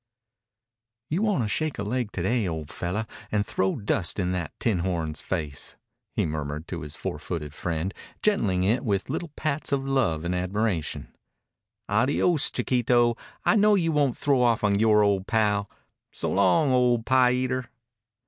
"You 1.11 1.21
wanta 1.21 1.47
shake 1.47 1.77
a 1.77 1.83
leg 1.83 2.11
to 2.13 2.23
day, 2.23 2.47
old 2.47 2.71
fellow, 2.71 3.05
and 3.31 3.45
throw 3.45 3.75
dust 3.75 4.17
in 4.17 4.31
that 4.31 4.51
tinhorn's 4.59 5.21
face," 5.21 5.75
he 6.15 6.25
murmured 6.25 6.67
to 6.69 6.81
his 6.81 6.95
four 6.95 7.19
footed 7.19 7.53
friend, 7.53 7.93
gentling 8.23 8.63
it 8.63 8.83
with 8.83 9.11
little 9.11 9.29
pats 9.35 9.71
of 9.71 9.85
love 9.87 10.25
and 10.25 10.33
admiration. 10.33 11.15
"Adios, 11.87 12.49
Chiquito. 12.49 13.15
I 13.45 13.55
know 13.55 13.75
you 13.75 13.91
won't 13.91 14.17
throw 14.17 14.41
off 14.41 14.63
on 14.63 14.79
yore 14.79 15.03
old 15.03 15.27
pal. 15.27 15.69
So 16.11 16.31
long, 16.31 16.71
old 16.71 17.05
pie 17.05 17.33
eater." 17.33 17.69